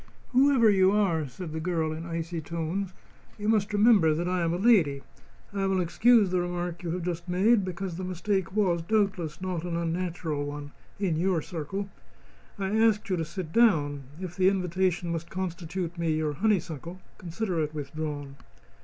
[0.29, 2.91] "Whoever you are," said the girl, in icy tones,
[3.37, 5.03] "you must remember that I am a lady.
[5.53, 9.63] I will excuse the remark you have just made because the mistake was, doubtless, not
[9.63, 11.87] an unnatural one in your circle.
[12.57, 17.61] I asked you to sit down; if the invitation must constitute me your honeysuckle, consider
[17.61, 18.37] it withdrawn."